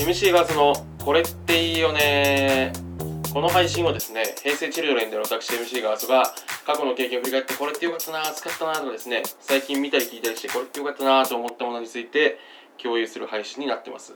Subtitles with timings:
[0.00, 0.74] MC ガーズの
[1.04, 2.72] これっていいよね
[3.32, 6.34] この配信をですね平成チルドレンでの私 MC ガーズが
[6.66, 12.38] 過去の経験を振り返ってこれってよかったな使ったなとかですね最近見たり聞いたりしてこれってよかったなと思ったものについて
[12.82, 14.14] 共有する配信になってます。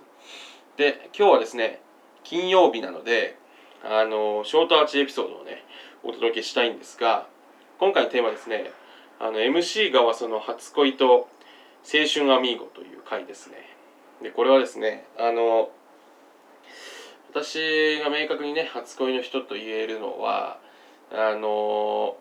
[0.76, 1.80] で今日はですね
[2.24, 3.36] 金曜日なので
[3.84, 5.62] あのショートアーチエピソードをね
[6.02, 7.26] お届けしたいんですが
[7.82, 8.70] 今回のテーマですね。
[9.18, 11.26] あの MC がはその初恋と青
[12.06, 13.56] 春アミーゴという回ですね。
[14.22, 15.68] でこれはですねあの
[17.32, 20.60] 私が明確にね初恋の人と言えるのは
[21.10, 22.14] あの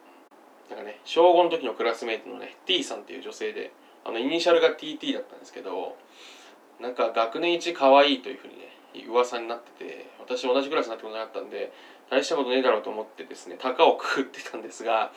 [0.71, 3.71] なんかね小5の時のクラスメイトのね T さんっていう女性で
[4.03, 5.95] あのイニシャルが TT だったんですけど
[6.79, 11.71] なんか学年一可愛いというふうにね噂になってて私同じクラスになってことなかったんで
[12.11, 15.13] 大したことねえだろうと思ってですね高をくくってたんですが、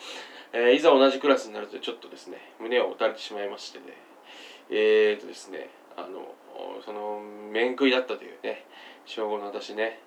[0.53, 3.85] えー、いざ同じクラスになるとちょっとですね胸を打たれてしまいましてね。
[4.69, 6.33] えー、とですねあの
[6.85, 7.19] その
[7.51, 8.65] 面食いだったというね
[9.05, 9.99] 小5の私ね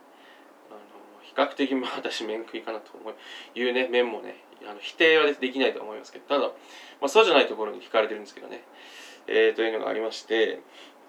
[0.70, 0.78] あの
[1.22, 3.14] 比較的まあ私面食いかなと思う
[3.54, 4.36] いうね面もね
[4.68, 6.52] あの否定はできないと思いますけどただ、ま
[7.02, 8.62] あ、そうじゃないところに惹かれてるんですけどね、
[9.26, 10.60] えー、というのがありまして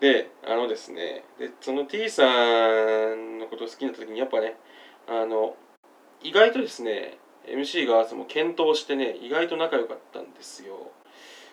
[0.01, 4.55] であのですねでその T さんのことを好きになった時にやっぱね
[5.07, 5.55] あの
[6.21, 7.17] 意外とですね
[7.47, 10.91] MC がも検討してね意外と仲良かったんですよ。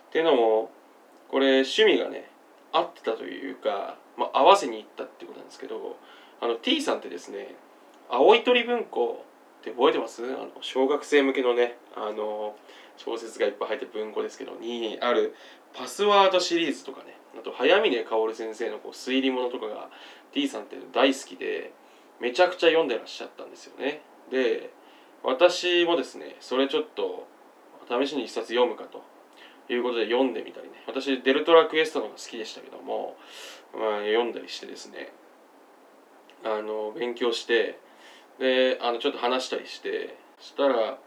[0.09, 0.71] っていうのも
[1.29, 2.31] これ趣味がね
[2.73, 5.97] 合ってたというか、まあ、合わせに行ったってことなんですけど
[6.41, 7.55] あの T さんってですね
[8.11, 9.25] 青い鳥文庫
[9.61, 10.25] って覚えてます？
[10.25, 12.55] あの小学生向けのねあの
[12.97, 15.35] 小説がいっぱい入ってる文庫ですけどにある
[15.75, 19.91] パスワードシリーズとかねあと早峰薫先生のこう推理物とかが
[20.33, 21.73] T さんって大好きで
[22.21, 24.03] めちゃくちゃ読んでらっしゃったんですよね。
[24.31, 24.71] で
[25.23, 27.27] 私もですねそれちょっと
[27.89, 29.03] 試しに一冊読むかと
[29.73, 30.75] いうことで読んでみたりね。
[30.87, 33.17] 私デルトラクエストの方が好きでしたけども、
[33.75, 35.13] まあ、読んだりしてですね
[36.45, 37.79] あの勉強して
[38.39, 40.99] であのちょっと話したりしてそしたら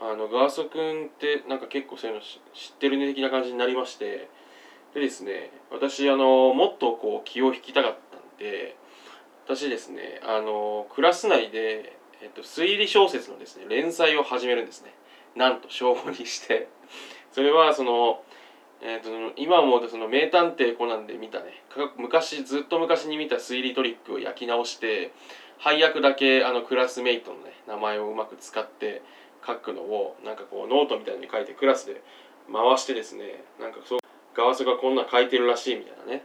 [0.00, 4.28] あのガーソ君ってなんか結構そういうの知ってるね的な感じになりまして
[4.94, 8.76] でですね私あのもっとこう気を引きたかったんで
[9.44, 14.94] 私ですねあのクラス内で、えっと、推理小説のですね連載を始めるんですね。
[15.34, 16.68] なんと小5にして。
[17.32, 18.22] それはその、
[18.82, 21.62] えーと、今思うとその名探偵コナンで見たね。
[21.96, 25.12] 昔ずっと昔に見た推理トリックを焼き直して
[25.58, 29.02] 配役だけあのクラスメイトのね名前をうまく使って
[29.46, 32.02] 書くのをなんかこうノートみたいに書いてクラスで
[32.52, 33.98] 回してですねなんかそう
[34.34, 36.22] ガワスがこんな書いてるらしいみたいなね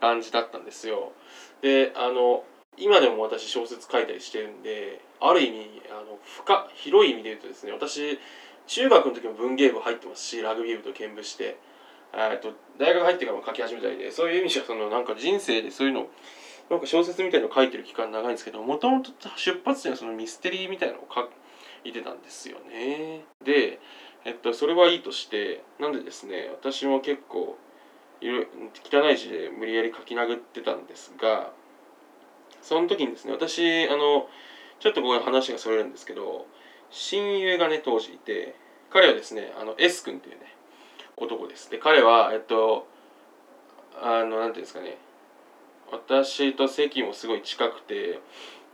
[0.00, 1.12] 感じだったんですよ。
[1.60, 2.44] であの
[2.80, 8.18] 今でも私小説書いたりしてるんである意味あの深広い意味で言うとですね私
[8.66, 11.58] 中学の時も文芸部入ってますしラグビー部と兼部して
[12.12, 16.06] と大学入ってからも書き始めたりでそういう意味じゃそのなんか人生でそういうの
[16.70, 21.28] なんか小説みたいの書いてる期間長いんですけどもともと出発点はそのミステリーみたいなのを書
[21.84, 23.24] いてたんですよね。
[23.44, 23.78] で、
[24.24, 27.56] えっと、それはいいとしてなんでですね私も結構
[28.20, 31.52] 汚い字で無理やり書き殴ってたんですが
[32.68, 34.28] その時にですね私あの
[34.78, 36.46] ちょっとこう話がそれるんですけど
[36.90, 38.54] 親友がね当時いて
[38.90, 40.54] 彼はですねあの S 君っていうね
[41.16, 41.70] 男です。
[41.70, 42.86] で彼はえっと
[44.00, 44.98] あのなんていうんですかね
[45.90, 48.20] 私と席もすごい近くて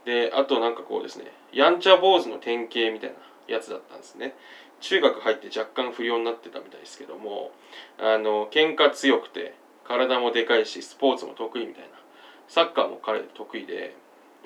[0.05, 3.17] であとなんかこうですねやんちゃ坊主の典型みたいな
[3.47, 4.35] やつだったんですね。
[4.81, 7.53] 中学入って若干不良になってたみたいですけども
[8.01, 9.55] あの喧嘩強くて
[9.85, 12.04] 体もでかいしスポーツも得意みたいな
[12.49, 13.97] サッカーも彼得意で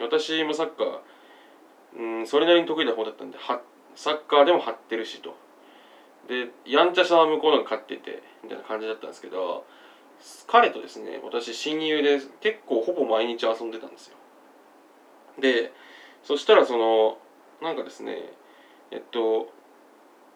[0.01, 1.01] 私もサッカー
[1.97, 3.61] うんそれなりに得意な方だったんでは
[3.95, 5.37] サッカーでも張ってるしと。
[6.29, 9.65] でやんちゃさは向こうのが勝っててみたいな感じだったんですけど
[10.47, 14.17] 彼とですね私親友で結構ほぼ毎日遊んでたんですよ。
[15.41, 15.73] で
[16.23, 17.19] そしたらその
[17.63, 18.19] なんかですね
[18.91, 19.51] えっと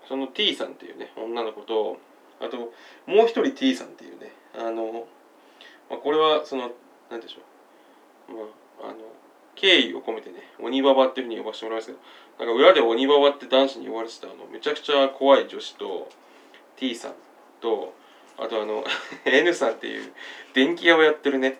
[0.08, 1.98] その T さんっていうね女の子と
[2.40, 2.72] あと
[3.06, 5.06] もう一人 T さんっていうねあの、
[5.90, 6.70] まあ、これはその
[7.10, 7.42] 何でしょう。
[8.32, 8.98] まああの
[9.54, 11.98] 敬意を込めてね鬼ババっていうふうに呼ばせてもらいますけど
[12.46, 16.08] なんか裏で鬼ババって男子に呼ばれてたあのめちゃくちゃ怖い女子と
[16.76, 17.12] T さん
[17.60, 17.94] と
[18.38, 18.84] あとあの
[19.24, 20.12] N さんっていう
[20.54, 21.58] 電気屋をやってるね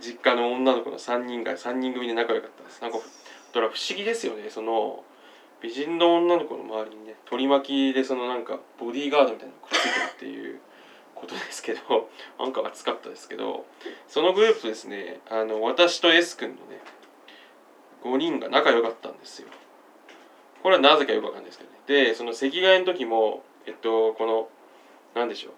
[0.00, 2.82] 実家の女の子の3人が3人組で仲良かったです。
[2.82, 5.02] なんかだから不思議ですよねその
[5.62, 10.60] 美人の女の子の周りにね取り巻きでそのなんかボディーガードみたいなのくっついてるっていう。
[11.14, 13.64] ことですけど なんか熱かったですけど
[14.08, 16.80] そのグループとですねあの私と S 君のね
[18.02, 19.48] 5人が仲良かったんですよ。
[20.62, 21.78] これはなぜかよくわかんないですけどね。
[21.86, 24.48] でその席替えの時もえっとこの
[25.14, 25.52] 何でしょう。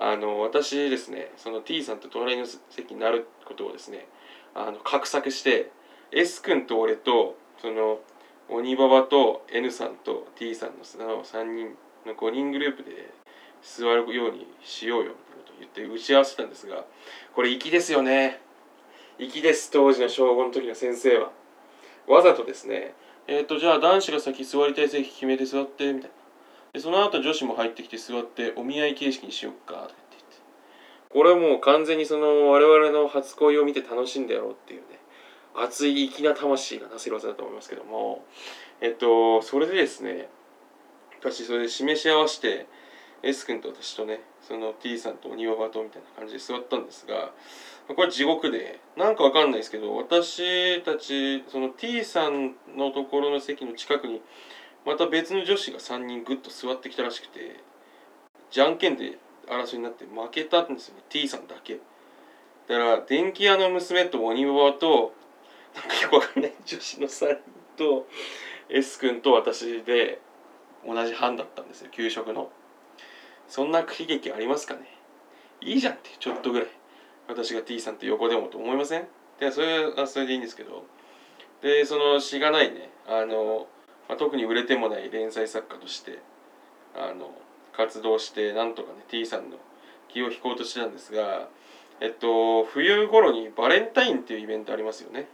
[0.00, 4.06] あの私ですねその T さんと隣の席になることをですね
[4.54, 5.70] あの画策して
[6.12, 8.00] S 君と俺とその
[8.48, 13.10] 鬼ババと N さんと T さんのその3人の5人グループで
[13.62, 16.84] 座るようにしようよみたいなこと言って打ち合わせたんですが
[17.34, 18.40] これ粋ですよね。
[19.18, 21.32] 粋です当時の小5の時の先生は。
[22.06, 22.94] わざとですね
[23.26, 26.16] えっ、ー、とじゃあ男子が先座りたい席決めて座ってみたいな。
[26.72, 29.98] でその後女子も入ってきて座ってお見合い形式にしよっかとか言って
[31.10, 34.98] これはもう完全にその我々の初恋を見て楽しんでやろうっていうね
[35.54, 38.24] 熱い粋な魂がなせる技だと思いますけども。
[38.80, 40.28] えっとそれでですね
[41.20, 42.66] 私それで示し合わせて
[43.22, 47.32] S 君と私とねその T さんと庭場とみたいな感じで座ったんですが
[47.94, 54.20] これ地獄でなんかわかんないですけど私たちその T さんのところの席の近くに
[54.86, 57.60] また別の女子が3人グッと座ってきたらしくて
[58.50, 61.80] じゃんけんで争いになって負けたんですよね T さんだけ。
[62.68, 65.14] だから電気屋の娘と鬼ババと
[65.74, 67.38] なんかよくわかんない女子の3人
[67.76, 68.06] と
[68.68, 70.20] S 君と私で
[70.86, 72.50] 同じ班だったんですよ給食の。
[73.48, 74.80] そんな悲劇ありますかね？
[75.60, 76.68] いいじゃんってちょっとぐらい。
[77.26, 79.06] 私が T さんと横でもと思いません？
[79.40, 80.84] でそれはそれでいいんですけど。
[81.60, 82.90] でそのしがないね。
[83.08, 83.66] あの、
[84.08, 86.20] まあ、特に売れてもない連載作家として
[86.94, 87.32] あの
[87.72, 89.56] 活動してなんとかね T さんの
[90.08, 91.48] 気を引こうとしてたんですが
[92.00, 95.26] えっと冬頃にバレンタインっていうイベントありますよね。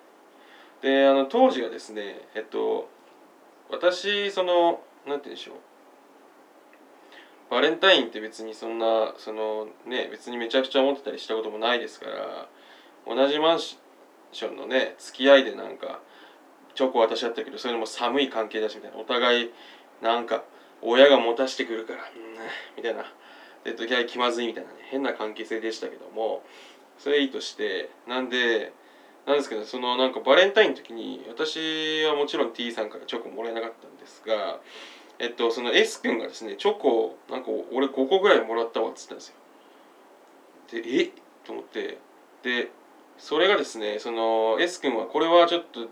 [0.82, 2.88] であの当時はですねえっと
[3.70, 5.56] 私その何て言うんでしょう。
[7.50, 12.48] バレンタインって別にそんなそのね別にめちゃくちゃ思ってたりしたこともないですから
[13.06, 16.00] 同じマンションのね付き合いでなんか
[16.74, 19.50] チョコ渡し合ったけどそれでも寒い関係だしみたいなお互い
[20.02, 20.44] なんか
[20.82, 22.06] 親が持たしてくるから、うん、
[22.76, 23.04] みたいな
[23.64, 26.42] で時々気まずいみたいなね変な関係性でしたけども
[26.98, 28.72] それいいとしてなんで
[29.26, 34.60] なんですけどそのなんかバレンタインの時に私はもちろん T さんからチョコもらえなかったんですが
[35.18, 39.34] えっとその S 君がですねチョコなんか俺5個ぐらいもらったわっつったんですよ。
[40.70, 41.10] でえ？
[41.44, 41.98] と思って。
[42.42, 42.70] で
[43.16, 45.88] それがですねその S 君はこれはちょっと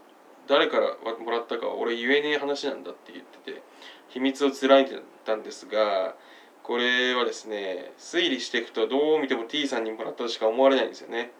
[0.48, 3.62] 誰からもらったかは俺言えねえ話なんだって言ってて
[4.08, 6.14] 秘密を貫いてたんですが
[6.62, 11.30] これはですね推理していくとどう見ても T さんにもらったとしか思われないんですよね。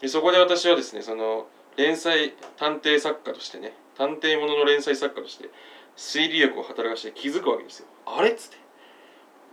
[0.00, 1.46] でそこで私はですねその
[1.76, 5.50] 連載探偵作家としてね探偵ものの連載作家として
[6.00, 7.86] 推理力を働かして気づくわけですよ。
[8.06, 8.56] あれっつって。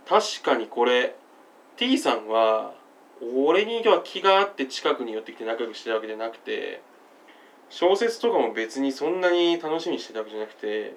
[0.08, 1.14] 確かにこれ
[1.76, 2.72] T さんは
[3.36, 6.80] 俺には気があって近くに寄ってきて仲良くしてたわけじゃなくて
[7.68, 10.94] 小説とかも別にそんなに楽しみにしてたわけじゃなくて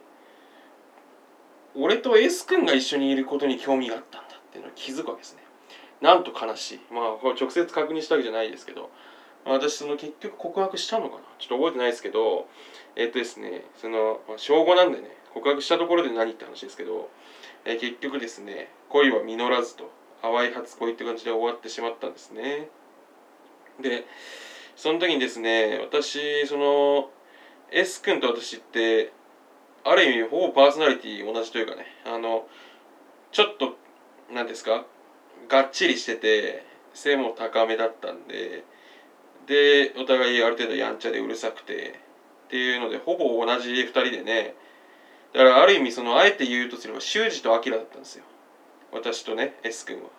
[1.75, 5.43] 俺と S 君が一緒にいることに興味があったんだっていうのを気づくわけですね。
[5.99, 6.79] なんと悲しい。
[6.93, 8.89] まあこれ直接確認したわけじゃないですけど
[9.45, 11.21] 私その結局告白したのかな。
[11.37, 12.47] ちょっと覚えてないですけど
[12.95, 17.09] えっとですねその小5なんでね告白したところで何って話ですけど、
[17.63, 19.89] え結局ですね恋は実らずと
[20.21, 22.67] 淡い初恋って感じで終わってしまったんですね。
[23.81, 24.05] で
[24.75, 27.09] その時にですね私その
[27.71, 29.13] S 君と私って
[29.83, 32.47] ある意味ほぼパーソナリティ同じというかねあの
[33.31, 33.77] ちょっと
[34.33, 34.85] 何ですか
[35.47, 38.63] がっちりしてて背も高めだったんで
[39.47, 41.99] でお互いある程度やんちゃでうるさくて
[42.51, 44.55] っていうのでほぼ同じ2人でね。
[45.31, 48.25] だからある意味そのあえて言うとすれば修二と明だったんですよ。
[48.91, 50.09] 私とね S 君は。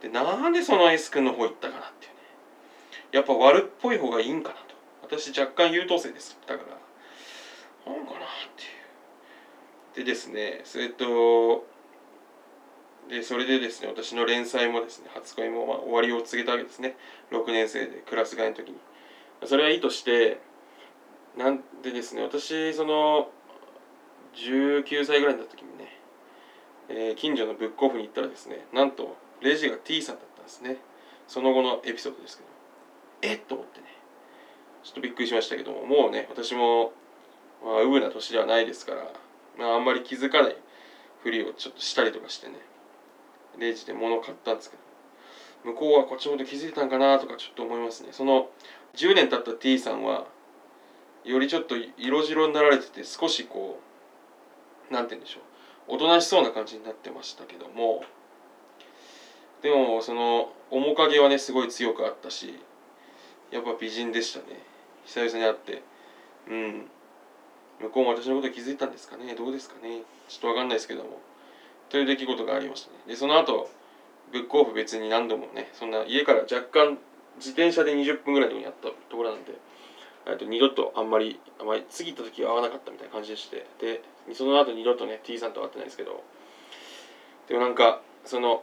[0.00, 2.18] でなんでその S 君の方行ったかなっていうね。
[3.10, 5.16] やっぱ悪っぽい方がいいんかなと。
[5.16, 6.38] 私若干優等生です。
[6.46, 8.20] だからなんかなっ
[9.94, 10.04] ていう。
[10.06, 11.66] でですねそれと
[13.08, 16.96] でそれでですね私の連載もですね初恋もまあ終わりを告げたわけですね。
[17.32, 18.78] 6年生でクラス替えの時に。
[19.44, 20.40] それはいいとして
[21.38, 23.28] なんでですね私その
[24.34, 25.98] 19歳ぐらいになった時にね、
[26.88, 30.78] えー、近所のブックオフに行ったらですねなんとレジが T さんだったんですね。
[31.28, 32.48] その後のエピソードですけど。
[33.22, 33.40] えっ？
[33.40, 33.86] と思ってね。
[34.82, 36.92] ちょっとびっくりしましたけどももうね私も
[37.64, 39.12] まあウブな年ではないですから、
[39.58, 40.56] まあ、あんまり気づかない
[41.22, 42.54] ふりをちょっとしたりとかしてね
[43.58, 44.82] レジで物を買ったんですけど。
[45.64, 48.10] 向こうはこっちのこと気づいたんかなとかちょっと思いますね。
[48.12, 48.48] その
[48.94, 50.26] 10年経った T さんは
[51.30, 53.80] よりちょっと色白になられてて少しこ
[54.90, 55.94] うなんて言うんでしょう。
[55.94, 58.04] おとなしそうな感じになってましたけども。
[59.62, 62.58] でもその面影はねすごい強くあったし
[63.50, 64.62] やっぱ美人でしたね。
[65.04, 65.82] 久々に会って
[66.48, 66.86] うん。
[67.80, 69.34] 向こうも私のこと気づいたんですかね？
[69.34, 70.02] どうですかね？
[70.28, 71.20] ちょっと分かんないですけども。
[71.90, 72.96] という出来事がありましたね。
[73.06, 73.70] でその後
[74.32, 76.98] ブックオフ別に何度もねそんな家から若干
[77.36, 79.52] 自転車で20分ぐらいのとこにあったところなんで
[80.26, 83.66] えっと二度とあんまりあまり次行った時は会わなかったみたいな感じでして。
[83.80, 84.02] で
[84.34, 86.22] その後二度とね T さんと会ってないですけど。
[87.48, 88.62] でもなんかその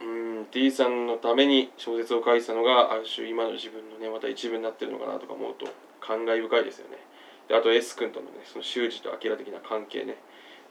[0.00, 5.66] うん T さんのために小説を書いてたのがある種今の自分のねまた一部になってるのかなとか思うと
[6.00, 6.98] 感慨深いですよね。
[7.48, 10.16] であと S 君とのねその修二と明的な関係ね。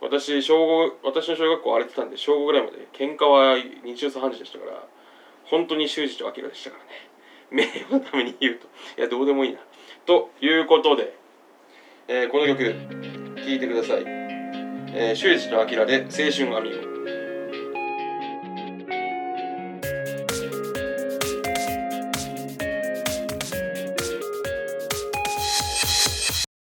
[0.01, 4.84] 私小5私の小学校荒れてたんで小5ぐらいまで喧嘩は日中3時でしたから
[5.46, 6.89] 本当に修二と明でしたからね。
[7.51, 8.67] 名誉のために言うと。
[8.98, 9.60] いやどうでもいいな。
[10.05, 11.13] ということで、
[12.07, 17.02] えー、この曲聴いてください、えー、修二と明で青春アミゴ